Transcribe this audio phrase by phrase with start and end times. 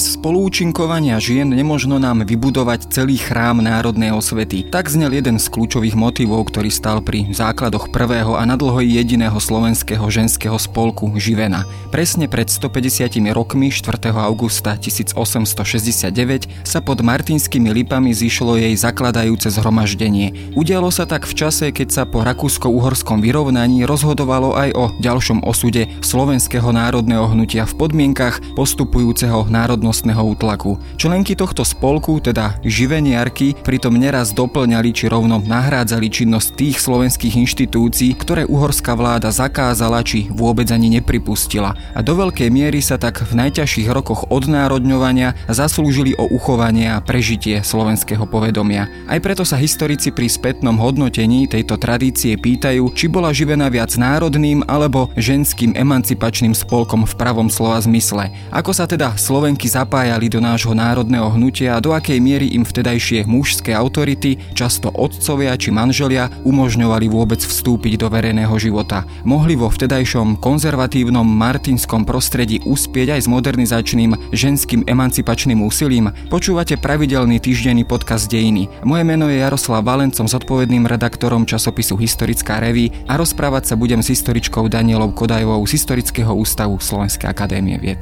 [0.00, 4.64] Bez spolúčinkovania žien nemožno nám vybudovať celý chrám národnej osvety.
[4.64, 10.00] Tak znel jeden z kľúčových motivov, ktorý stal pri základoch prvého a nadlho jediného slovenského
[10.08, 11.68] ženského spolku Živena.
[11.92, 14.00] Presne pred 150 rokmi 4.
[14.24, 20.56] augusta 1869 sa pod Martinskými lipami zišlo jej zakladajúce zhromaždenie.
[20.56, 25.92] Udialo sa tak v čase, keď sa po rakúsko-uhorskom vyrovnaní rozhodovalo aj o ďalšom osude
[26.00, 30.78] slovenského národného hnutia v podmienkach postupujúceho národného národnostného útlaku.
[30.94, 38.14] Členky tohto spolku, teda živeniarky, pritom neraz doplňali či rovno nahrádzali činnosť tých slovenských inštitúcií,
[38.14, 41.74] ktoré uhorská vláda zakázala či vôbec ani nepripustila.
[41.74, 47.66] A do veľkej miery sa tak v najťažších rokoch odnárodňovania zaslúžili o uchovanie a prežitie
[47.66, 48.86] slovenského povedomia.
[49.10, 54.62] Aj preto sa historici pri spätnom hodnotení tejto tradície pýtajú, či bola živená viac národným
[54.70, 58.30] alebo ženským emancipačným spolkom v pravom slova zmysle.
[58.54, 63.30] Ako sa teda Slovenky zapájali do nášho národného hnutia a do akej miery im vtedajšie
[63.30, 69.06] mužské autority, často otcovia či manželia, umožňovali vôbec vstúpiť do verejného života.
[69.22, 76.10] Mohli vo vtedajšom konzervatívnom martinskom prostredí uspieť aj s modernizačným ženským emancipačným úsilím.
[76.26, 78.66] Počúvate pravidelný týždenný podcast Dejiny.
[78.82, 84.10] Moje meno je Jaroslav Valencom, zodpovedným redaktorom časopisu Historická reví a rozprávať sa budem s
[84.10, 88.00] historičkou Danielou Kodajovou z Historického ústavu Slovenskej akadémie vied.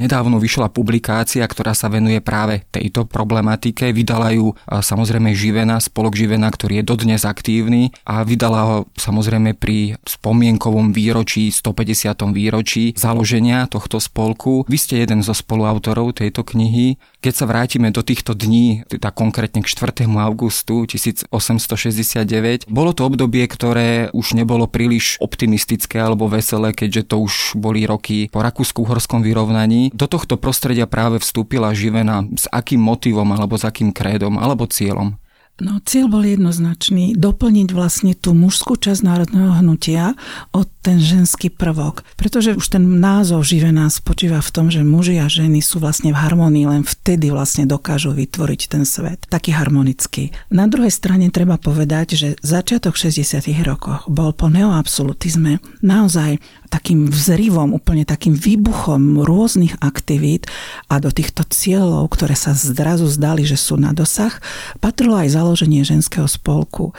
[0.00, 3.92] Nedávno vyšla publikácia, ktorá sa venuje práve tejto problematike.
[3.92, 10.00] Vydala ju samozrejme Živena, spolok Živena, ktorý je dodnes aktívny a vydala ho samozrejme pri
[10.08, 12.16] spomienkovom výročí, 150.
[12.32, 14.64] výročí založenia tohto spolku.
[14.72, 16.96] Vy ste jeden zo spoluautorov tejto knihy.
[17.20, 20.08] Keď sa vrátime do týchto dní, teda konkrétne k 4.
[20.08, 27.60] augustu 1869, bolo to obdobie, ktoré už nebolo príliš optimistické alebo veselé, keďže to už
[27.60, 33.58] boli roky po Rakúsku-Horskom vyrovnaní do tohto prostredia práve vstúpila Živena s akým motivom alebo
[33.58, 35.18] s akým krédom alebo cieľom?
[35.60, 40.16] No, cieľ bol jednoznačný, doplniť vlastne tú mužskú časť národného hnutia
[40.56, 42.00] o ten ženský prvok.
[42.16, 46.20] Pretože už ten názov živená spočíva v tom, že muži a ženy sú vlastne v
[46.20, 49.28] harmonii, len vtedy vlastne dokážu vytvoriť ten svet.
[49.28, 50.32] Taký harmonický.
[50.48, 53.44] Na druhej strane treba povedať, že začiatok 60.
[53.68, 56.40] rokoch bol po neoabsolutizme naozaj
[56.72, 60.46] takým vzrivom, úplne takým výbuchom rôznych aktivít
[60.86, 64.32] a do týchto cieľov, ktoré sa zrazu zdali, že sú na dosah,
[64.78, 66.92] patrilo aj založenie ženského spolku.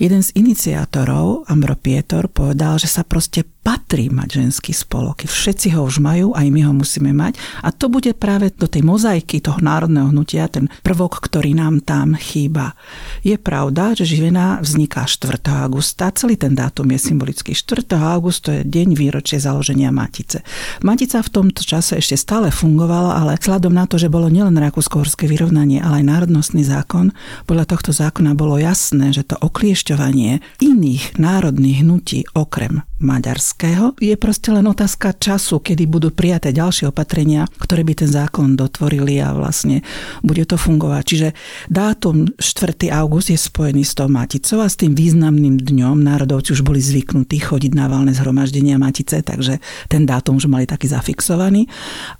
[0.00, 5.28] Jeden z iniciátorov, Ambro Pietor, povedal, že sa proste patrí mať ženský spolok.
[5.28, 7.36] Všetci ho už majú, aj my ho musíme mať.
[7.60, 12.16] A to bude práve do tej mozaiky toho národného hnutia ten prvok, ktorý nám tam
[12.16, 12.72] chýba.
[13.20, 15.44] Je pravda, že Živena vzniká 4.
[15.60, 16.08] augusta.
[16.16, 17.52] Celý ten dátum je symbolický.
[17.52, 17.84] 4.
[18.00, 20.40] augusta je deň výročie založenia Matice.
[20.80, 25.28] Matica v tomto čase ešte stále fungovala, ale vzhľadom na to, že bolo nielen rakúsko-horské
[25.28, 27.12] vyrovnanie, ale aj národnostný zákon,
[27.44, 33.96] podľa tohto zákona bolo jasné, že to okliešťovanie iných národných hnutí okrem maďarského.
[33.98, 39.16] Je proste len otázka času, kedy budú prijaté ďalšie opatrenia, ktoré by ten zákon dotvorili
[39.18, 39.80] a vlastne
[40.20, 41.02] bude to fungovať.
[41.08, 41.28] Čiže
[41.72, 42.92] dátum 4.
[42.92, 45.96] august je spojený s tou Maticou a s tým významným dňom.
[46.04, 49.58] Národovci už boli zvyknutí chodiť na valné zhromaždenia Matice, takže
[49.88, 51.64] ten dátum už mali taký zafixovaný.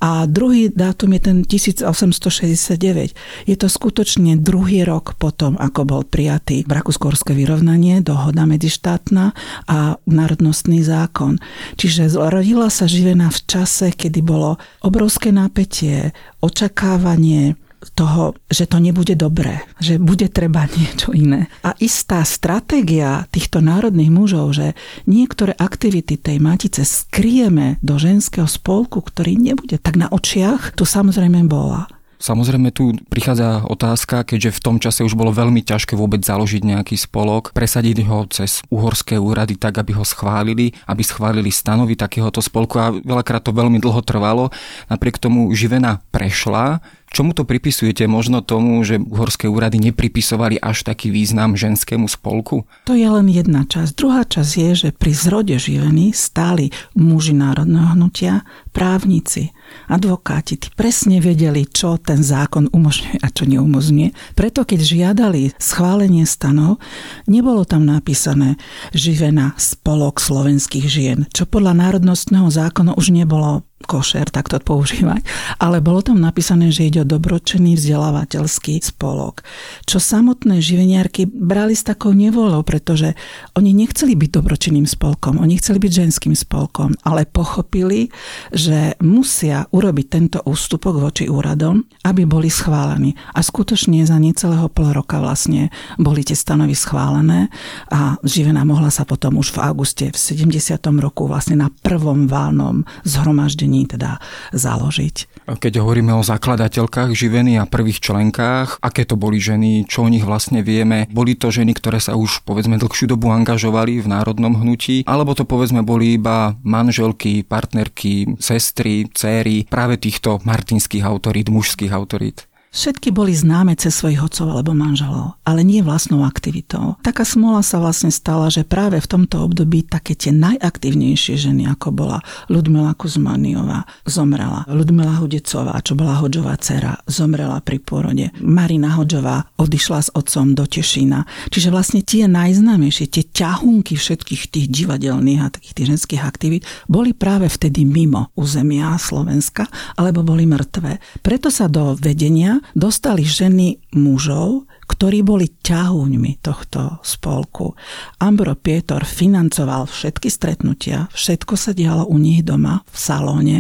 [0.01, 3.13] A druhý dátum je ten 1869.
[3.45, 9.37] Je to skutočne druhý rok potom, ako bol prijatý Rakúsko-Horské vyrovnanie, dohoda medzištátna
[9.69, 11.35] a národnostný trestný zákon.
[11.75, 14.55] Čiže rodila sa živená v čase, kedy bolo
[14.87, 17.59] obrovské napätie, očakávanie,
[17.97, 21.49] toho, že to nebude dobré, že bude treba niečo iné.
[21.65, 24.77] A istá stratégia týchto národných mužov, že
[25.09, 31.49] niektoré aktivity tej matice skrieme do ženského spolku, ktorý nebude tak na očiach, tu samozrejme
[31.49, 31.89] bola.
[32.21, 37.01] Samozrejme tu prichádza otázka, keďže v tom čase už bolo veľmi ťažké vôbec založiť nejaký
[37.01, 42.77] spolok, presadiť ho cez uhorské úrady tak, aby ho schválili, aby schválili stanovy takéhoto spolku
[42.77, 44.53] a veľakrát to veľmi dlho trvalo.
[44.93, 48.07] Napriek tomu živena prešla, Čomu to pripisujete?
[48.07, 52.63] Možno tomu, že uhorské úrady nepripisovali až taký význam ženskému spolku?
[52.87, 53.99] To je len jedna časť.
[53.99, 59.51] Druhá časť je, že pri zrode živení stáli muži národného hnutia, právnici,
[59.91, 60.55] advokáti.
[60.55, 64.39] Tí presne vedeli, čo ten zákon umožňuje a čo neumožňuje.
[64.39, 66.79] Preto keď žiadali schválenie stanov,
[67.27, 68.55] nebolo tam napísané
[68.95, 75.25] živená spolok slovenských žien, čo podľa národnostného zákona už nebolo košer takto používať,
[75.57, 79.41] ale bolo tam napísané, že ide o dobročený vzdelávateľský spolok.
[79.89, 83.17] Čo samotné živeniarky brali s takou nevolou, pretože
[83.57, 88.13] oni nechceli byť dobročinným spolkom, oni chceli byť ženským spolkom, ale pochopili,
[88.53, 93.17] že musia urobiť tento ústupok voči úradom, aby boli schválení.
[93.33, 97.49] A skutočne za necelého pol roka vlastne boli tie stanovy schválené
[97.89, 100.77] a Živena mohla sa potom už v auguste v 70.
[101.01, 104.19] roku vlastne na prvom válnom zhromaždení založení teda
[104.51, 105.47] založiť.
[105.47, 110.27] Keď hovoríme o zakladateľkách živeny a prvých členkách, aké to boli ženy, čo o nich
[110.27, 111.07] vlastne vieme?
[111.11, 115.47] Boli to ženy, ktoré sa už povedzme dlhšiu dobu angažovali v národnom hnutí, alebo to
[115.47, 122.50] povedzme boli iba manželky, partnerky, sestry, céry práve týchto martinských autorít, mužských autorít?
[122.71, 126.95] Všetky boli známe cez svojich otcov alebo manželov, ale nie vlastnou aktivitou.
[127.03, 131.91] Taká smola sa vlastne stala, že práve v tomto období také tie najaktívnejšie ženy, ako
[131.91, 134.63] bola Ludmila Kuzmaniová, zomrela.
[134.71, 138.31] Ludmila Hudecová, čo bola Hodžová dcera, zomrela pri pôrode.
[138.39, 141.27] Marina Hodžová odišla s otcom do Tešína.
[141.51, 147.19] Čiže vlastne tie najznámejšie, tie ťahunky všetkých tých divadelných a takých tých ženských aktivít boli
[147.19, 149.67] práve vtedy mimo územia Slovenska,
[149.99, 151.03] alebo boli mŕtve.
[151.19, 157.79] Preto sa do vedenia dostali ženy mužov, ktorí boli ťahúňmi tohto spolku.
[158.19, 163.59] Ambro Pietor financoval všetky stretnutia, všetko sa dialo u nich doma v salóne,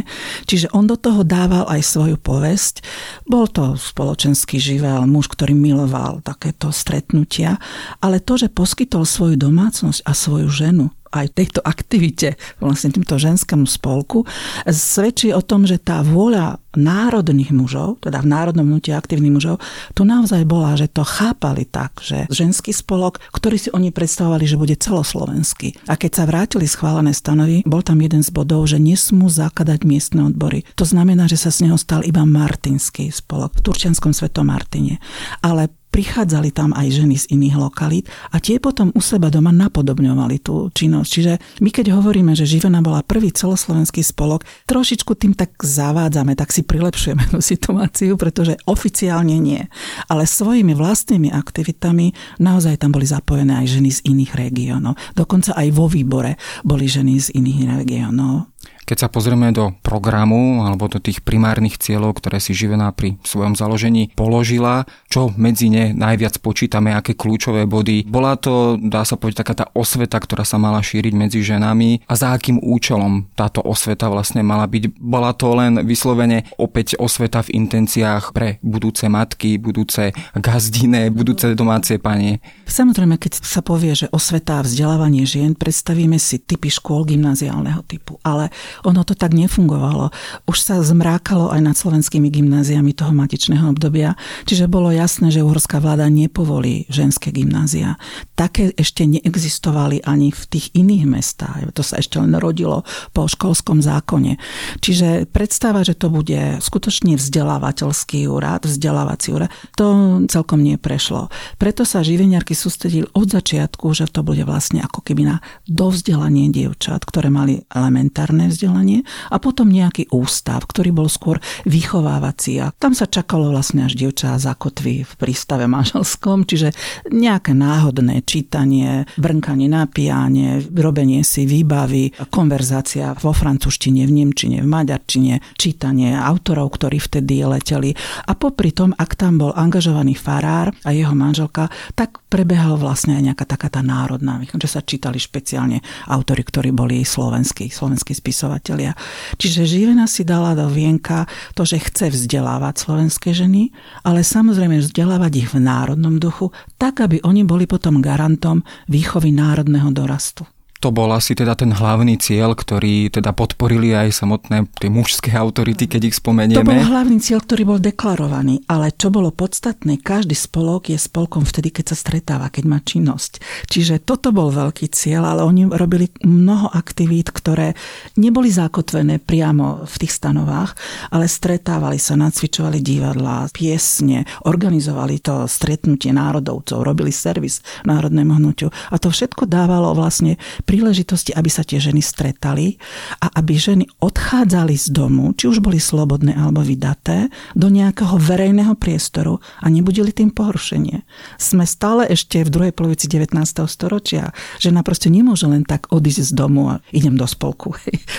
[0.50, 2.82] čiže on do toho dával aj svoju povesť.
[3.30, 7.62] Bol to spoločenský živel, muž, ktorý miloval takéto stretnutia,
[8.02, 13.66] ale to, že poskytol svoju domácnosť a svoju ženu aj tejto aktivite, vlastne týmto ženskému
[13.66, 14.24] spolku,
[14.66, 19.56] svedčí o tom, že tá vôľa národných mužov, teda v národnom hnutí aktívnych mužov,
[19.98, 24.54] tu naozaj bola, že to chápali tak, že ženský spolok, ktorý si oni predstavovali, že
[24.54, 25.90] bude celoslovenský.
[25.90, 30.22] A keď sa vrátili schválené stanovy, bol tam jeden z bodov, že nesmú zakladať miestne
[30.30, 30.62] odbory.
[30.78, 35.02] To znamená, že sa z neho stal iba Martinský spolok v Turčianskom svetom Martine.
[35.42, 40.36] Ale prichádzali tam aj ženy z iných lokalít a tie potom u seba doma napodobňovali
[40.40, 41.08] tú činnosť.
[41.10, 46.54] Čiže my keď hovoríme, že Živena bola prvý celoslovenský spolok, trošičku tým tak zavádzame, tak
[46.54, 49.66] si prilepšujeme tú situáciu, pretože oficiálne nie.
[50.06, 54.94] Ale svojimi vlastnými aktivitami naozaj tam boli zapojené aj ženy z iných regiónov.
[55.18, 58.50] Dokonca aj vo výbore boli ženy z iných regiónov.
[58.90, 63.54] Keď sa pozrieme do programu alebo do tých primárnych cieľov, ktoré si Živená pri svojom
[63.54, 68.10] založení položila, čo medzi ne najviac počítame, aké kľúčové body.
[68.10, 72.18] Bola to, dá sa povedať, taká tá osveta, ktorá sa mala šíriť medzi ženami a
[72.18, 74.98] za akým účelom táto osveta vlastne mala byť.
[74.98, 81.94] Bola to len vyslovene opäť osveta v intenciách pre budúce matky, budúce gazdine, budúce domáce
[82.02, 82.42] panie.
[82.66, 88.18] Samozrejme, keď sa povie, že osveta a vzdelávanie žien, predstavíme si typy škôl gymnáziálneho typu.
[88.26, 88.50] Ale
[88.84, 90.10] ono to tak nefungovalo.
[90.48, 94.16] Už sa zmrákalo aj nad slovenskými gymnáziami toho matičného obdobia,
[94.48, 98.00] čiže bolo jasné, že uhorská vláda nepovolí ženské gymnázia.
[98.34, 101.60] Také ešte neexistovali ani v tých iných mestách.
[101.76, 104.40] To sa ešte len rodilo po školskom zákone.
[104.80, 111.28] Čiže predstava, že to bude skutočne vzdelávateľský úrad, vzdelávací úrad, to celkom neprešlo.
[111.60, 115.36] Preto sa živeniarky sústredili od začiatku, že to bude vlastne ako keby na
[115.68, 122.62] dovzdelanie dievčat, ktoré mali elementárne vzdelanie vzdelanie a potom nejaký ústav, ktorý bol skôr vychovávací.
[122.62, 126.70] A tam sa čakalo vlastne až dievča zakotví v prístave manželskom, čiže
[127.10, 134.68] nejaké náhodné čítanie, brnkanie na piane, robenie si výbavy, konverzácia vo francúzštine, v nemčine, v
[134.68, 137.90] maďarčine, čítanie autorov, ktorí vtedy leteli.
[138.30, 143.22] A popri tom, ak tam bol angažovaný farár a jeho manželka, tak prebehal vlastne aj
[143.32, 148.92] nejaká taká tá národná, že sa čítali špeciálne autory, ktorí boli slovenskí, slovenskí spisovateľi vzdelávateľia.
[149.38, 153.70] Čiže Živena si dala do vienka to, že chce vzdelávať slovenské ženy,
[154.02, 159.94] ale samozrejme vzdelávať ich v národnom duchu, tak aby oni boli potom garantom výchovy národného
[159.94, 160.42] dorastu
[160.80, 165.84] to bol asi teda ten hlavný cieľ, ktorý teda podporili aj samotné tie mužské autority,
[165.84, 166.64] keď ich spomenieme.
[166.64, 171.44] To bol hlavný cieľ, ktorý bol deklarovaný, ale čo bolo podstatné, každý spolok je spolkom
[171.44, 173.44] vtedy, keď sa stretáva, keď má činnosť.
[173.68, 177.76] Čiže toto bol veľký cieľ, ale oni robili mnoho aktivít, ktoré
[178.16, 180.72] neboli zakotvené priamo v tých stanovách,
[181.12, 188.96] ale stretávali sa, nacvičovali divadlá, piesne, organizovali to stretnutie národovcov, robili servis národnému hnutiu a
[188.96, 192.78] to všetko dávalo vlastne príležitosti, aby sa tie ženy stretali
[193.18, 197.26] a aby ženy odchádzali z domu, či už boli slobodné alebo vydaté,
[197.58, 201.02] do nejakého verejného priestoru a nebudili tým pohoršenie.
[201.42, 203.34] Sme stále ešte v druhej polovici 19.
[203.66, 204.30] storočia.
[204.62, 207.74] Žena proste nemôže len tak odísť z domu a idem do spolku.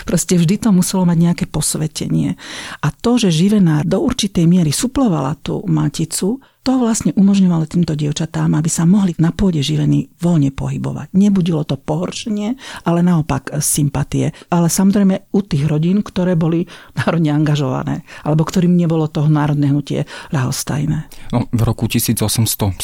[0.09, 2.35] Proste vždy to muselo mať nejaké posvetenie.
[2.83, 8.53] A to, že živená do určitej miery suplovala tú maticu, to vlastne umožňovalo týmto dievčatám,
[8.53, 11.09] aby sa mohli na pôde živení voľne pohybovať.
[11.17, 12.53] Nebudilo to pohoršenie,
[12.85, 14.29] ale naopak sympatie.
[14.53, 16.69] Ale samozrejme u tých rodín, ktoré boli
[17.01, 21.09] národne angažované, alebo ktorým nebolo toho národné hnutie ľahostajné.
[21.33, 22.77] No, v roku 1875,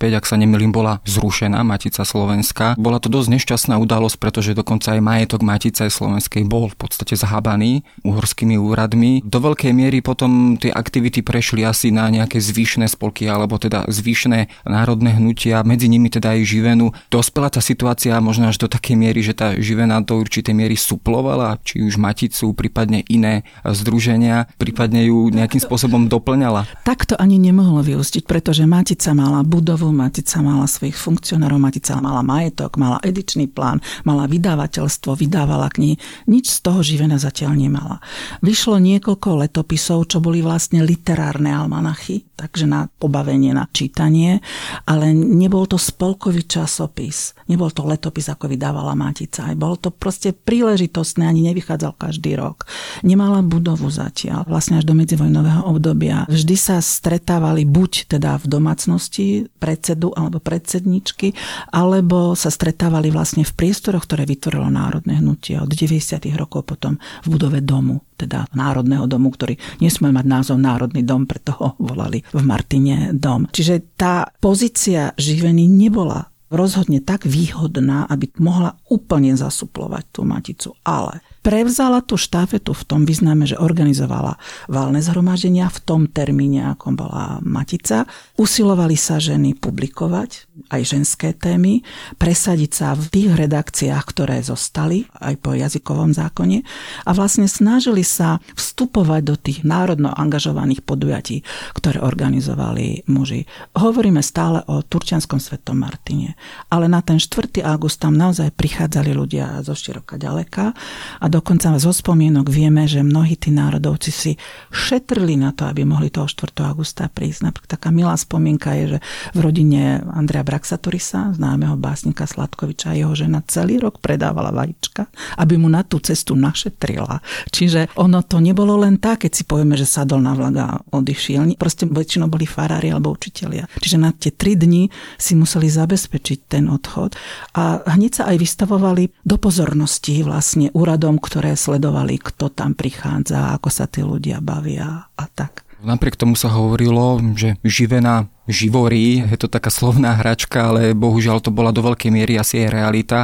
[0.00, 2.80] ak sa nemýlim, bola zrušená Matica Slovenska.
[2.80, 7.84] Bola to dosť nešťastná udalosť, pretože dokonca aj majetok Matice Slovenskej bol v podstate zahábaný
[8.08, 9.20] uhorskými úradmi.
[9.20, 14.62] Do veľkej miery potom tie aktivity prešli asi na nejaké zvyšné spolky alebo teda zvyšné
[14.62, 16.94] národné hnutia, medzi nimi teda aj živenu.
[17.10, 21.58] Dospela tá situácia možno až do takej miery, že tá živena do určitej miery suplovala,
[21.66, 26.70] či už Maticu, prípadne iné združenia, prípadne ju nejakým spôsobom doplňala.
[26.86, 32.22] Tak to ani nemohlo vyústiť, pretože Matica mala budovu, Matica mala svojich funkcionárov, Matica mala
[32.22, 35.98] majetok, mala edičný plán, mala vydavateľstvo, vydávala knihy.
[36.30, 37.98] Nič z toho živena zatiaľ nemala.
[38.46, 44.38] Vyšlo niekoľko letopisov, čo boli vlastne literárne almanachy, takže na pobavenie, na čítanie,
[44.86, 49.50] ale nebol to spolkový časopis, nebol to letopis, ako vydávala Matica.
[49.58, 52.70] Bol to proste príležitostné, ani nevychádzal každý rok.
[53.02, 56.22] Nemala budovu zatiaľ, vlastne až do medzivojnového obdobia.
[56.30, 59.26] Vždy sa stretávali buď teda v domácnosti
[59.58, 61.34] predsedu alebo predsedničky,
[61.74, 66.22] alebo sa stretávali vlastne v priestoroch, ktoré vytvorilo Národné hnutie od 90.
[66.38, 71.50] rokov potom v budove domu teda Národného domu, ktorý nesmel mať názov Národný dom, preto
[71.58, 73.50] ho volali v Martine dom.
[73.50, 80.76] Čiže tá pozícia živení nebola rozhodne tak výhodná, aby mohla úplne zasuplovať tú maticu.
[80.84, 84.38] Ale prevzala tú štafetu v tom význame, že organizovala
[84.70, 88.06] valné zhromaždenia v tom termíne, ako bola Matica.
[88.38, 91.82] Usilovali sa ženy publikovať aj ženské témy,
[92.16, 96.62] presadiť sa v tých redakciách, ktoré zostali, aj po jazykovom zákone
[97.02, 101.42] a vlastne snažili sa vstupovať do tých národno angažovaných podujatí,
[101.74, 103.50] ktoré organizovali muži.
[103.74, 106.38] Hovoríme stále o Turčianskom svetom Martine,
[106.70, 107.64] ale na ten 4.
[107.66, 110.70] august tam naozaj prichádzali ľudia zo široka ďaleka
[111.18, 114.32] a dokonca zo spomienok vieme, že mnohí tí národovci si
[114.68, 116.52] šetrili na to, aby mohli toho 4.
[116.68, 117.48] augusta prísť.
[117.48, 118.98] Napríklad taká milá spomienka je, že
[119.32, 125.08] v rodine Andrea Braxatorisa, známeho básnika Sladkoviča, jeho žena celý rok predávala vajíčka,
[125.40, 127.24] aby mu na tú cestu našetrila.
[127.48, 131.54] Čiže ono to nebolo len tak, keď si povieme, že sadol na vlak a odišiel.
[131.54, 133.70] Proste väčšinou boli farári alebo učitelia.
[133.78, 137.14] Čiže na tie tri dni si museli zabezpečiť ten odchod
[137.54, 143.68] a hneď sa aj vystavovali do pozornosti vlastne úradom, ktoré sledovali, kto tam prichádza, ako
[143.70, 145.62] sa tí ľudia bavia a tak.
[145.82, 151.54] Napriek tomu sa hovorilo, že živená živorí, je to taká slovná hračka, ale bohužiaľ to
[151.54, 153.18] bola do veľkej miery asi aj realita.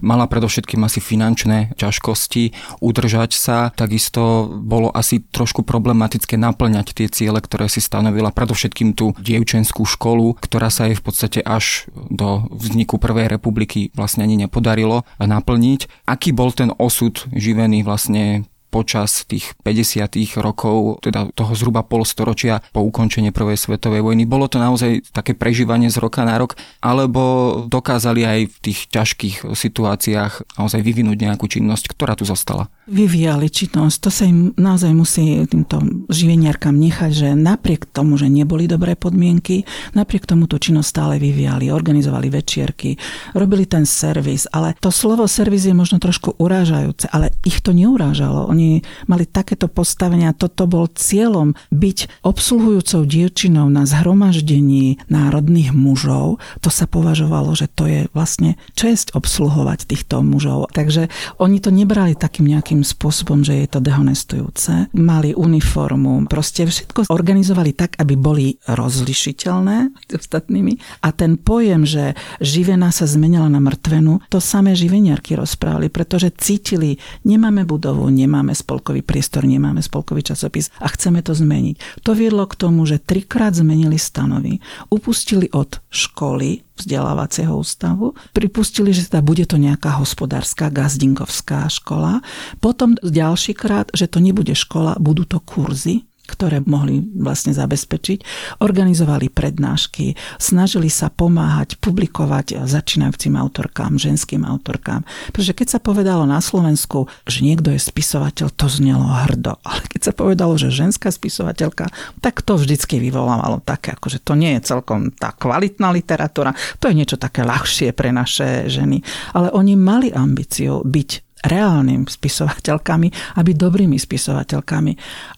[0.00, 7.40] Mala predovšetkým asi finančné ťažkosti udržať sa, takisto bolo asi trošku problematické naplňať tie ciele,
[7.40, 12.96] ktoré si stanovila, predovšetkým tú dievčenskú školu, ktorá sa jej v podstate až do vzniku
[12.96, 16.08] Prvej republiky vlastne ani nepodarilo naplniť.
[16.08, 20.16] Aký bol ten osud živený vlastne počas tých 50.
[20.40, 24.24] rokov, teda toho zhruba polstoročia po ukončení Prvej svetovej vojny.
[24.24, 27.20] Bolo to naozaj také prežívanie z roka na rok, alebo
[27.68, 32.72] dokázali aj v tých ťažkých situáciách naozaj vyvinúť nejakú činnosť, ktorá tu zostala?
[32.90, 33.96] vyvíjali činnosť.
[34.02, 35.78] To sa im naozaj musí týmto
[36.10, 39.62] živeniarkám nechať, že napriek tomu, že neboli dobré podmienky,
[39.94, 42.98] napriek tomu tú činnosť stále vyvíjali, organizovali večierky,
[43.38, 48.50] robili ten servis, ale to slovo servis je možno trošku urážajúce, ale ich to neurážalo.
[48.50, 48.61] Oni
[49.10, 56.38] mali takéto postavenia, toto bol cieľom byť obsluhujúcou dievčinou na zhromaždení národných mužov.
[56.62, 60.70] To sa považovalo, že to je vlastne čest obsluhovať týchto mužov.
[60.72, 64.92] Takže oni to nebrali takým nejakým spôsobom, že je to dehonestujúce.
[64.94, 71.02] Mali uniformu, proste všetko organizovali tak, aby boli rozlišiteľné ostatnými.
[71.02, 77.00] A ten pojem, že živená sa zmenila na mŕtvenu, to samé živeniarky rozprávali, pretože cítili,
[77.26, 82.04] nemáme budovu, nemáme spolkový priestor, nemáme spolkový časopis a chceme to zmeniť.
[82.06, 88.16] To viedlo k tomu, že trikrát zmenili stanovy, upustili od školy, vzdelávacieho ústavu.
[88.32, 92.24] Pripustili, že teda bude to nejaká hospodárska gazdinkovská škola.
[92.58, 98.22] Potom ďalší krát, že to nebude škola, budú to kurzy ktoré mohli vlastne zabezpečiť.
[98.62, 105.02] Organizovali prednášky, snažili sa pomáhať, publikovať začínajúcim autorkám, ženským autorkám.
[105.34, 109.58] Pretože keď sa povedalo na Slovensku, že niekto je spisovateľ, to znelo hrdo.
[109.66, 111.90] Ale keď sa povedalo, že ženská spisovateľka,
[112.22, 116.86] tak to vždycky vyvolávalo také, ako že to nie je celkom tá kvalitná literatúra, to
[116.86, 119.02] je niečo také ľahšie pre naše ženy.
[119.34, 124.92] Ale oni mali ambíciu byť reálnym spisovateľkami a byť dobrými spisovateľkami.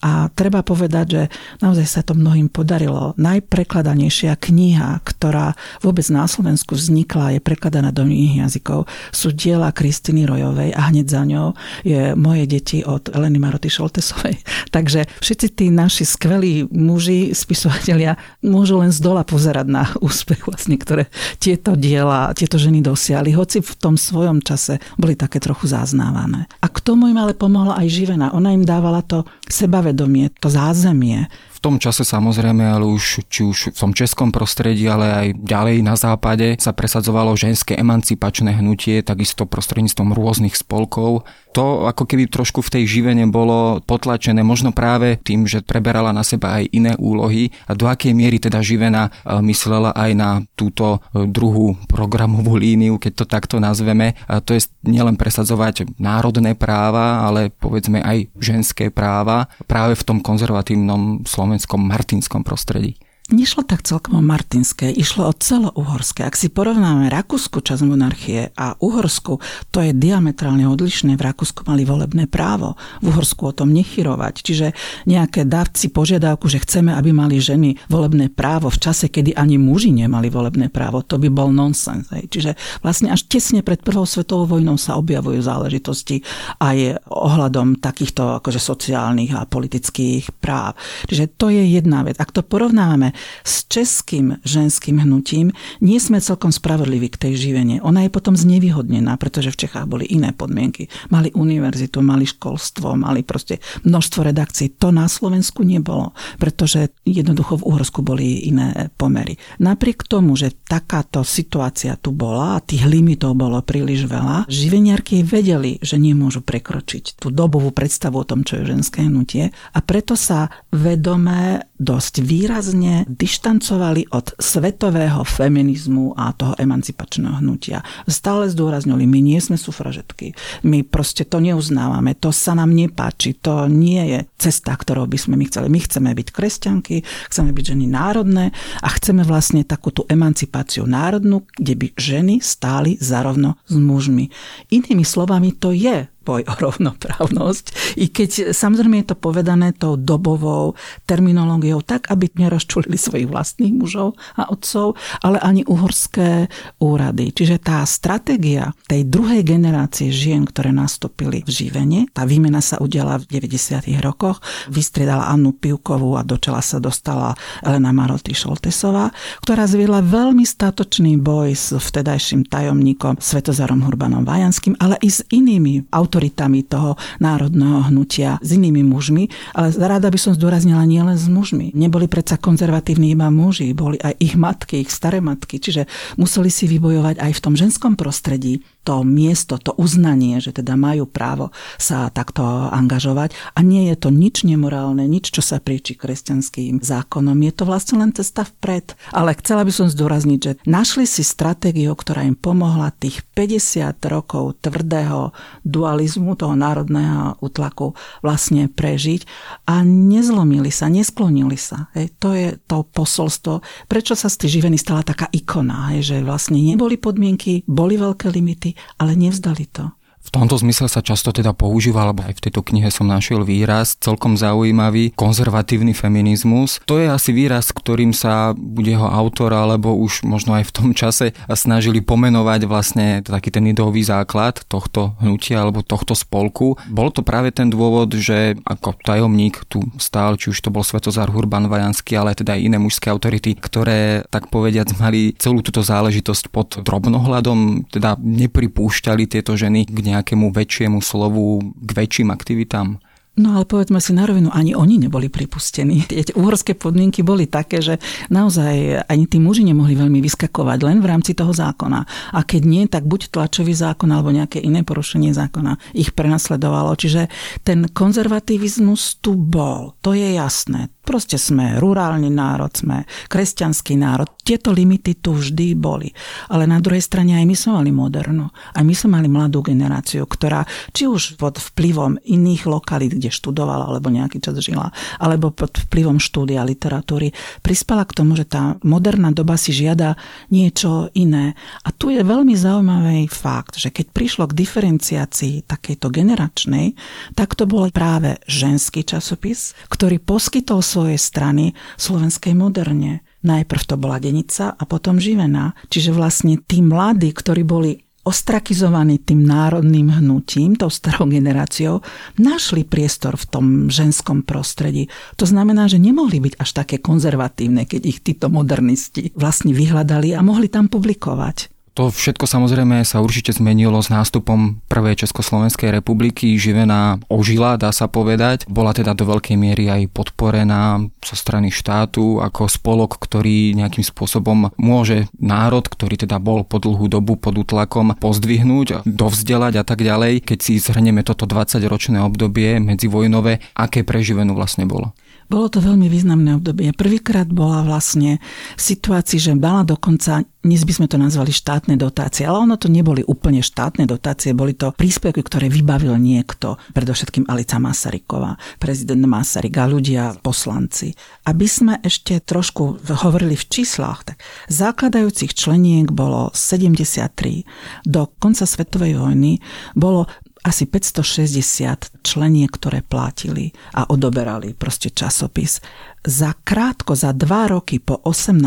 [0.05, 1.23] A treba povedať, že
[1.65, 3.17] naozaj sa to mnohým podarilo.
[3.17, 10.29] Najprekladanejšia kniha, ktorá vôbec na Slovensku vznikla, je prekladaná do iných jazykov, sú diela Kristiny
[10.29, 14.37] Rojovej a hneď za ňou je Moje deti od Eleny Maroty Šoltesovej.
[14.75, 18.13] Takže všetci tí naši skvelí muži, spisovatelia,
[18.45, 21.09] môžu len z dola pozerať na úspech, vlastne, ktoré
[21.41, 26.51] tieto diela, tieto ženy dosiahli, hoci v tom svojom čase boli také trochu záznamné spoznávané.
[26.59, 28.35] A k tomu im ale pomohla aj živena.
[28.35, 31.31] Ona im dávala to sebavedomie, to zázemie
[31.61, 35.95] tom čase samozrejme, ale už či už v tom českom prostredí, ale aj ďalej na
[35.95, 41.23] západe sa presadzovalo ženské emancipačné hnutie, takisto prostredníctvom rôznych spolkov.
[41.55, 46.19] To ako keby trošku v tej živene bolo potlačené, možno práve tým, že preberala na
[46.19, 50.99] seba aj iné úlohy a do akej miery teda živena e, myslela aj na túto
[51.15, 54.19] e, druhú programovú líniu, keď to takto nazveme.
[54.27, 60.19] A to je nielen presadzovať národné práva, ale povedzme aj ženské práva práve v tom
[60.19, 62.95] konzervatívnom Slovensku slovenskom martinskom prostredí.
[63.25, 66.21] Nešlo tak celkom o martinské, išlo o celouhorské.
[66.29, 69.41] Ak si porovnáme Rakúsku časť monarchie a Uhorsku,
[69.73, 71.17] to je diametrálne odlišné.
[71.17, 74.45] V Rakúsku mali volebné právo, v Uhorsku o tom nechyrovať.
[74.45, 74.67] Čiže
[75.09, 79.89] nejaké dávci požiadavku, že chceme, aby mali ženy volebné právo v čase, kedy ani muži
[79.89, 82.05] nemali volebné právo, to by bol nonsens.
[82.13, 82.53] Čiže
[82.85, 86.21] vlastne až tesne pred prvou svetovou vojnou sa objavujú záležitosti
[86.61, 90.77] aj ohľadom takýchto akože sociálnych a politických práv.
[91.09, 92.21] Čiže to je jedna vec.
[92.21, 97.81] Ak to porovnáme s českým ženským hnutím, nie sme celkom spravodliví k tej živene.
[97.81, 100.87] Ona je potom znevýhodnená, pretože v Čechách boli iné podmienky.
[101.09, 104.77] Mali univerzitu, mali školstvo, mali proste množstvo redakcií.
[104.81, 109.39] To na Slovensku nebolo, pretože jednoducho v Uhorsku boli iné pomery.
[109.61, 115.77] Napriek tomu, že takáto situácia tu bola a tých limitov bolo príliš veľa, živeniarky vedeli,
[115.81, 120.49] že nemôžu prekročiť tú dobovú predstavu o tom, čo je ženské hnutie a preto sa
[120.73, 127.85] vedomé dosť výrazne dištancovali od svetového feminizmu a toho emancipačného hnutia.
[128.09, 130.33] Stále zdôraznili, my nie sme sufražetky,
[130.65, 135.37] my proste to neuznávame, to sa nám nepáči, to nie je cesta, ktorou by sme
[135.37, 135.67] my chceli.
[135.69, 138.49] My chceme byť kresťanky, chceme byť ženy národné
[138.81, 144.33] a chceme vlastne takú tú emancipáciu národnú, kde by ženy stáli zarovno s mužmi.
[144.73, 150.73] Inými slovami, to je boj o rovnoprávnosť, i keď samozrejme je to povedané tou dobovou
[151.05, 156.49] terminológiou tak, aby nerozčulili svojich vlastných mužov a otcov, ale ani uhorské
[156.81, 157.29] úrady.
[157.29, 163.21] Čiže tá stratégia tej druhej generácie žien, ktoré nastúpili v živene, tá výmena sa udiala
[163.21, 163.85] v 90.
[164.01, 164.41] rokoch,
[164.73, 169.13] vystriedala Annu Pivkovú a do čela sa dostala Elena Maroty Šoltesová,
[169.45, 175.91] ktorá zviedla veľmi statočný boj s vtedajším tajomníkom Svetozarom Hurbanom Vajanským, ale i s inými
[175.93, 181.27] autorami autoritami toho národného hnutia s inými mužmi, ale rada by som zdôraznila nielen s
[181.27, 181.75] mužmi.
[181.75, 186.71] Neboli predsa konzervatívni iba muži, boli aj ich matky, ich staré matky, čiže museli si
[186.71, 191.49] vybojovať aj v tom ženskom prostredí to miesto, to uznanie, že teda majú právo
[191.81, 197.33] sa takto angažovať a nie je to nič nemorálne, nič, čo sa prieči kresťanským zákonom.
[197.41, 198.93] Je to vlastne len cesta vpred.
[199.09, 204.61] Ale chcela by som zdôrazniť, že našli si stratégiu, ktorá im pomohla tých 50 rokov
[204.61, 205.33] tvrdého
[205.65, 209.25] dualizmu, toho národného útlaku vlastne prežiť
[209.65, 211.89] a nezlomili sa, nesklonili sa.
[211.97, 212.13] Hej.
[212.21, 216.59] To je to posolstvo, prečo sa z tých živení stala taká ikona, hej, že vlastne
[216.61, 219.89] neboli podmienky, boli veľké limity ale nevzdali to.
[220.25, 223.93] V tomto zmysle sa často teda používa, alebo aj v tejto knihe som našiel výraz,
[224.01, 226.81] celkom zaujímavý, konzervatívny feminizmus.
[226.89, 230.89] To je asi výraz, ktorým sa bude jeho autor, alebo už možno aj v tom
[230.97, 236.75] čase snažili pomenovať vlastne taký ten ideový základ tohto hnutia alebo tohto spolku.
[236.89, 241.29] Bol to práve ten dôvod, že ako tajomník tu stál, či už to bol Svetozár
[241.29, 246.49] Hurban Vajanský, ale teda aj iné mužské autority, ktoré tak povediac mali celú túto záležitosť
[246.49, 252.97] pod drobnohľadom, teda nepripúšťali tieto ženy k nejakému väčšiemu slovu, k väčším aktivitám?
[253.35, 256.07] No ale povedzme si na rovinu, ani oni neboli pripustení.
[256.07, 257.99] Tie uhorské podmienky boli také, že
[258.31, 262.31] naozaj ani tí muži nemohli veľmi vyskakovať len v rámci toho zákona.
[262.31, 266.95] A keď nie, tak buď tlačový zákon alebo nejaké iné porušenie zákona ich prenasledovalo.
[266.95, 267.27] Čiže
[267.67, 270.94] ten konzervativizmus tu bol, to je jasné.
[271.05, 274.25] Proste sme rurálny národ, sme kresťanský národ.
[274.41, 276.09] Tieto limity tu vždy boli.
[276.49, 278.49] Ale na druhej strane aj my sme mali modernu.
[278.49, 283.85] Aj my sme mali mladú generáciu, ktorá či už pod vplyvom iných lokalít, kde študovala
[283.85, 284.89] alebo nejaký čas žila,
[285.21, 287.29] alebo pod vplyvom štúdia literatúry,
[287.61, 290.17] prispela k tomu, že tá moderná doba si žiada
[290.49, 291.53] niečo iné.
[291.85, 296.97] A tu je veľmi zaujímavý fakt, že keď prišlo k diferenciácii takejto generačnej,
[297.37, 303.27] tak to bol práve ženský časopis, ktorý poskytol svojej strany slovenskej moderne.
[303.43, 305.75] Najprv to bola Denica a potom Živená.
[305.91, 312.01] Čiže vlastne tí mladí, ktorí boli ostrakizovaní tým národným hnutím, tou starou generáciou,
[312.41, 315.13] našli priestor v tom ženskom prostredí.
[315.37, 320.41] To znamená, že nemohli byť až také konzervatívne, keď ich títo modernisti vlastne vyhľadali a
[320.41, 321.74] mohli tam publikovať.
[321.95, 326.59] To všetko samozrejme sa určite zmenilo s nástupom prvej Československej republiky.
[326.59, 328.67] Živená ožila, dá sa povedať.
[328.67, 334.75] Bola teda do veľkej miery aj podporená zo strany štátu ako spolok, ktorý nejakým spôsobom
[334.75, 340.43] môže národ, ktorý teda bol po dlhú dobu pod útlakom, pozdvihnúť, dovzdelať a tak ďalej.
[340.43, 345.15] Keď si zhrnieme toto 20-ročné obdobie medzivojnové, aké pre Živenú vlastne bolo?
[345.45, 346.89] Bolo to veľmi významné obdobie.
[346.97, 348.41] Prvýkrát bola vlastne
[348.73, 352.89] v situácii, že mala dokonca, dnes by sme to nazvali štátne dotácie, ale ono to
[352.89, 359.77] neboli úplne štátne dotácie, boli to príspevky, ktoré vybavil niekto, predovšetkým Alica Masaryková, prezident Masaryk
[359.77, 361.13] a ľudia, poslanci.
[361.45, 364.41] Aby sme ešte trošku hovorili v číslach, tak
[364.73, 367.61] zakladajúcich členiek bolo 73.
[368.01, 369.61] Do konca svetovej vojny
[369.93, 370.25] bolo
[370.65, 375.77] asi 560 členiek, ktoré platili a odoberali proste časopis
[376.25, 378.57] za krátko, za dva roky po 18.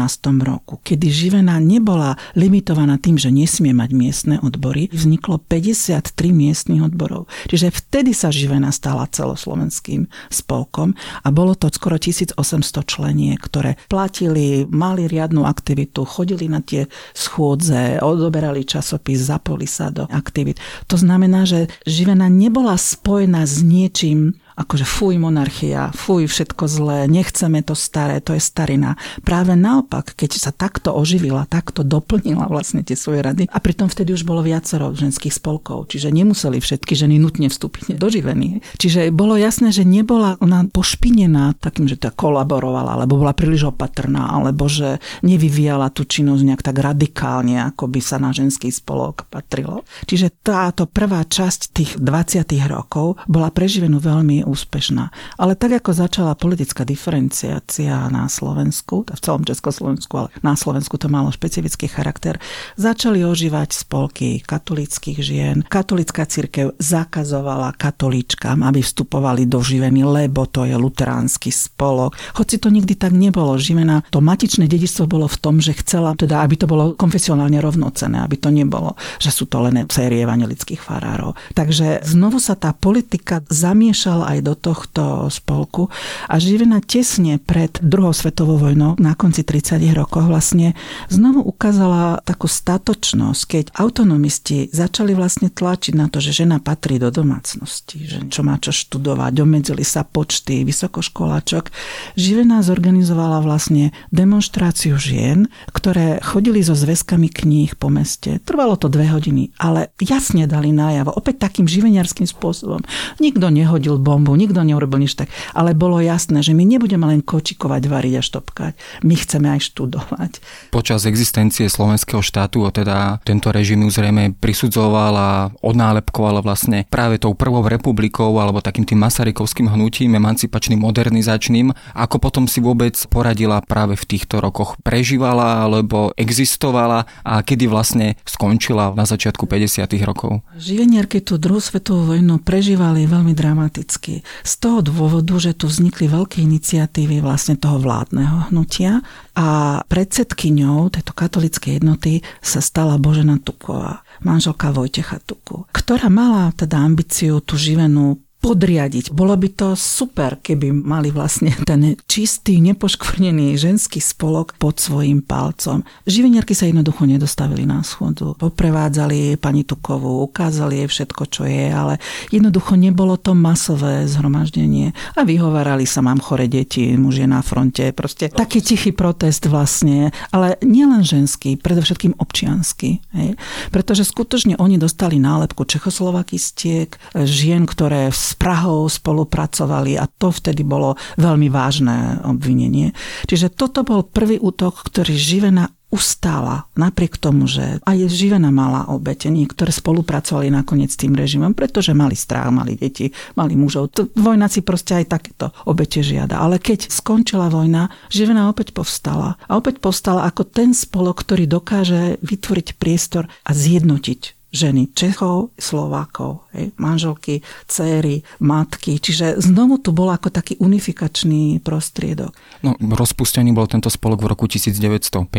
[0.47, 7.27] roku, kedy Živena nebola limitovaná tým, že nesmie mať miestne odbory, vzniklo 53 miestnych odborov.
[7.51, 10.95] Čiže vtedy sa Živena stala celoslovenským spolkom
[11.27, 12.39] a bolo to skoro 1800
[12.87, 20.07] členie, ktoré platili, mali riadnu aktivitu, chodili na tie schôdze, odoberali časopis, zapoli sa do
[20.15, 20.63] aktivít.
[20.87, 27.63] To znamená, že Živena nebola spojená s niečím, akože fuj monarchia, fuj všetko zlé, nechceme
[27.63, 28.99] to staré, to je starina.
[29.23, 34.11] Práve naopak, keď sa takto oživila, takto doplnila vlastne tie svoje rady a pritom vtedy
[34.11, 38.59] už bolo viacero ženských spolkov, čiže nemuseli všetky ženy nutne vstúpiť do živení.
[38.83, 44.35] Čiže bolo jasné, že nebola ona pošpinená takým, že to kolaborovala, alebo bola príliš opatrná,
[44.35, 49.87] alebo že nevyvíjala tú činnosť nejak tak radikálne, ako by sa na ženský spolok patrilo.
[50.09, 52.49] Čiže táto prvá časť tých 20.
[52.67, 55.13] rokov bola preživenú veľmi úspešná.
[55.37, 61.13] Ale tak ako začala politická diferenciácia na Slovensku, v celom Československu, ale na Slovensku to
[61.13, 62.41] malo špecifický charakter,
[62.81, 65.57] začali ožívať spolky katolických žien.
[65.69, 72.17] Katolická církev zakazovala katolíčkam, aby vstupovali do živeny, lebo to je luteránsky spolok.
[72.41, 73.61] Hoci to nikdy tak nebolo.
[73.61, 78.23] Živena, to matičné dedičstvo bolo v tom, že chcela, teda, aby to bolo konfesionálne rovnocené,
[78.23, 81.35] aby to nebolo, že sú to len série evangelických farárov.
[81.53, 85.91] Takže znovu sa tá politika zamiešala aj aj do tohto spolku.
[86.31, 90.79] A Živina tesne pred druhou svetovou vojnou, na konci 30 rokov vlastne,
[91.11, 97.11] znovu ukázala takú statočnosť, keď autonomisti začali vlastne tlačiť na to, že žena patrí do
[97.11, 101.71] domácnosti, že čo má čo študovať, obmedzili sa počty vysokoškoláčok.
[102.15, 108.39] Živina zorganizovala vlastne demonstráciu žien, ktoré chodili so zväzkami kníh po meste.
[108.45, 112.85] Trvalo to dve hodiny, ale jasne dali najavo, opäť takým živeniarským spôsobom.
[113.19, 115.33] Nikto nehodil bombu bombu, nikto neurobil nič tak.
[115.57, 118.73] Ale bolo jasné, že my nebudeme len kočikovať, variť a štopkať.
[119.09, 120.31] My chceme aj študovať.
[120.69, 125.31] Počas existencie slovenského štátu teda tento režim zrejme prisudzoval a
[125.65, 131.73] odnálepkoval vlastne práve tou prvou republikou alebo takým tým masarykovským hnutím, emancipačným, modernizačným.
[131.97, 134.77] Ako potom si vôbec poradila práve v týchto rokoch?
[134.83, 139.87] Prežívala alebo existovala a kedy vlastne skončila na začiatku 50.
[140.03, 140.43] rokov?
[140.59, 146.45] Živeniarky tú druhú svetovú vojnu prežívali veľmi dramaticky z toho dôvodu, že tu vznikli veľké
[146.45, 149.03] iniciatívy vlastne toho vládneho hnutia
[149.35, 156.79] a predsedkyňou tejto katolíckej jednoty sa stala Božena Tuková, manželka Vojtecha Tuku, ktorá mala teda
[156.83, 159.11] ambíciu tú živenú podriadiť.
[159.11, 165.83] Bolo by to super, keby mali vlastne ten čistý, nepoškvrnený ženský spolok pod svojim palcom.
[166.07, 168.39] Živeniarky sa jednoducho nedostavili na schodu.
[168.39, 171.99] Poprevádzali pani Tukovú, ukázali jej všetko, čo je, ale
[172.31, 174.95] jednoducho nebolo to masové zhromaždenie.
[175.19, 177.91] A vyhovárali sa, mám chore deti, muž je na fronte.
[177.91, 183.03] Proste taký tichý protest vlastne, ale nielen ženský, predovšetkým občiansky.
[183.19, 183.35] Hej?
[183.75, 191.01] Pretože skutočne oni dostali nálepku Čechoslovakistiek, žien, ktoré s Prahou spolupracovali a to vtedy bolo
[191.17, 192.93] veľmi vážne obvinenie.
[193.25, 199.33] Čiže toto bol prvý útok, ktorý Živena ustála, napriek tomu, že aj Živena mala obete,
[199.33, 203.09] niektoré spolupracovali nakoniec s tým režimom, pretože mali strach, mali deti,
[203.41, 203.97] mali mužov.
[204.13, 206.45] Vojnaci proste aj takéto obete žiada.
[206.45, 209.41] Ale keď skončila vojna, Živena opäť povstala.
[209.49, 216.49] A opäť povstala ako ten spolok, ktorý dokáže vytvoriť priestor a zjednotiť ženy Čechov, Slovákov,
[216.51, 218.99] hej, manželky, céry, matky.
[218.99, 222.35] Čiže znovu tu bol ako taký unifikačný prostriedok.
[222.67, 225.31] No, rozpustený bol tento spolok v roku 1950.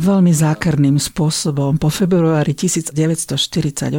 [0.00, 1.78] Veľmi zákerným spôsobom.
[1.78, 3.94] Po februári 1948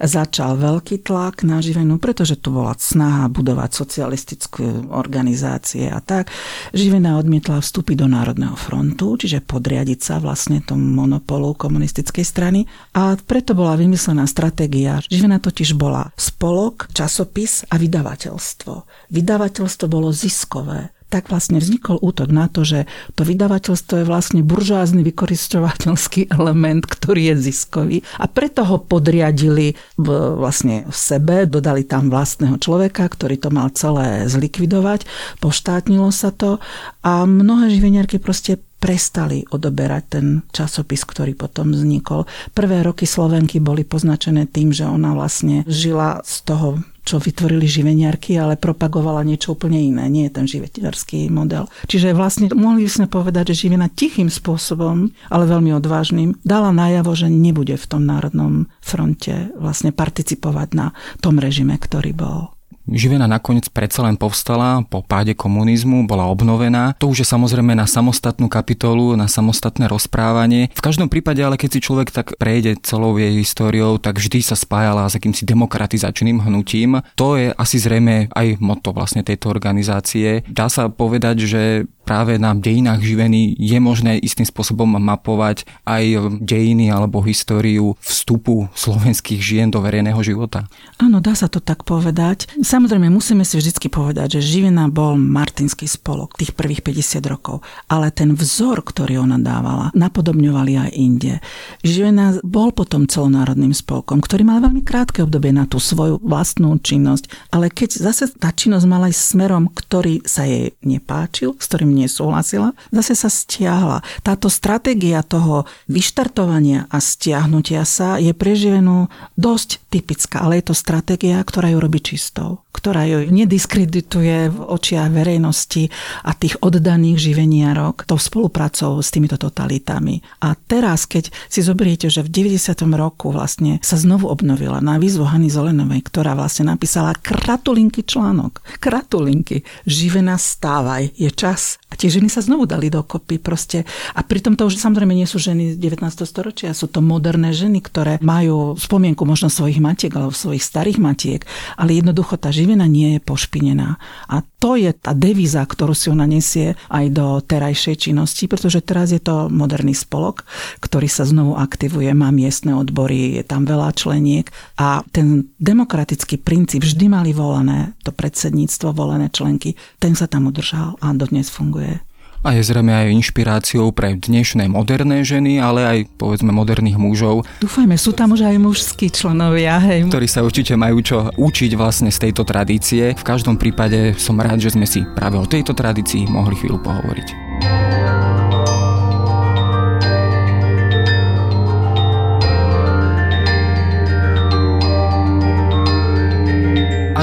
[0.00, 6.30] začal veľký tlak na Živenu, pretože tu bola snaha budovať socialistickú organizácie a tak.
[6.72, 13.18] Živena odmietla vstúpiť do Národného frontu, čiže podriadiť sa vlastne tomu monopolu komunistickej strany a
[13.18, 15.02] preto to bola vymyslená stratégia.
[15.10, 18.74] Živena totiž bola spolok, časopis a vydavateľstvo.
[19.10, 22.84] Vydavateľstvo bolo ziskové tak vlastne vznikol útok na to, že
[23.16, 30.08] to vydavateľstvo je vlastne buržoázny vykoristovateľský element, ktorý je ziskový a preto ho podriadili v,
[30.36, 35.08] vlastne v sebe, dodali tam vlastného človeka, ktorý to mal celé zlikvidovať,
[35.40, 36.60] poštátnilo sa to
[37.00, 42.24] a mnohé živeniarky proste prestali odoberať ten časopis, ktorý potom vznikol.
[42.54, 46.68] Prvé roky Slovenky boli poznačené tým, že ona vlastne žila z toho
[47.08, 51.64] čo vytvorili živeniarky, ale propagovala niečo úplne iné, nie je ten živeniarský model.
[51.88, 57.32] Čiže vlastne mohli sme povedať, že živena tichým spôsobom, ale veľmi odvážnym, dala najavo, že
[57.32, 60.92] nebude v tom národnom fronte vlastne participovať na
[61.24, 62.57] tom režime, ktorý bol.
[62.88, 66.96] Živena nakoniec predsa len povstala po páde komunizmu, bola obnovená.
[66.96, 70.72] To už je samozrejme na samostatnú kapitolu, na samostatné rozprávanie.
[70.72, 74.56] V každom prípade, ale keď si človek tak prejde celou jej históriou, tak vždy sa
[74.56, 77.04] spájala s akýmsi demokratizačným hnutím.
[77.20, 80.40] To je asi zrejme aj motto vlastne tejto organizácie.
[80.48, 81.62] Dá sa povedať, že
[82.08, 89.36] práve na dejinách živení je možné istým spôsobom mapovať aj dejiny alebo históriu vstupu slovenských
[89.36, 90.64] žien do verejného života?
[90.96, 92.48] Áno, dá sa to tak povedať.
[92.64, 97.60] Samozrejme, musíme si vždy povedať, že Živina bol Martinský spolok tých prvých 50 rokov,
[97.92, 101.44] ale ten vzor, ktorý ona dávala, napodobňovali aj inde.
[101.84, 107.52] Živina bol potom celonárodným spolkom, ktorý mal veľmi krátke obdobie na tú svoju vlastnú činnosť,
[107.52, 112.72] ale keď zase tá činnosť mala aj smerom, ktorý sa jej nepáčil, s ktorým nesúhlasila,
[112.94, 114.06] zase sa stiahla.
[114.22, 120.74] Táto stratégia toho vyštartovania a stiahnutia sa je pre živenu dosť typická, ale je to
[120.78, 125.90] stratégia, ktorá ju robí čistou, ktorá ju nediskredituje v očiach verejnosti
[126.22, 130.22] a tých oddaných živeniarok tou spolupracou s týmito totalitami.
[130.46, 132.86] A teraz, keď si zoberiete, že v 90.
[132.94, 138.62] roku vlastne sa znovu obnovila na výzvu Hany Zolenovej, ktorá vlastne napísala kratulinky článok.
[138.78, 139.66] Kratulinky.
[139.82, 141.82] Živena stávaj, je čas.
[141.88, 143.88] A tie ženy sa znovu dali dokopy proste.
[144.12, 146.04] A pritom to už samozrejme nie sú ženy z 19.
[146.28, 151.40] storočia, sú to moderné ženy, ktoré majú spomienku možno svojich matiek alebo svojich starých matiek,
[151.80, 153.96] ale jednoducho tá živina nie je pošpinená.
[154.28, 159.14] A to je tá devíza, ktorú si ona nesie aj do terajšej činnosti, pretože teraz
[159.14, 160.42] je to moderný spolok,
[160.82, 166.82] ktorý sa znovu aktivuje, má miestne odbory, je tam veľa členiek a ten demokratický princíp
[166.82, 172.07] vždy mali volené, to predsedníctvo, volené členky, ten sa tam udržal a dodnes funguje
[172.48, 177.44] a je zrejme aj inšpiráciou pre dnešné moderné ženy, ale aj povedzme moderných mužov.
[177.60, 180.08] Dúfajme, sú tam už aj mužskí členovia, hej.
[180.08, 183.12] Ktorí sa určite majú čo učiť vlastne z tejto tradície.
[183.12, 187.28] V každom prípade som rád, že sme si práve o tejto tradícii mohli chvíľu pohovoriť.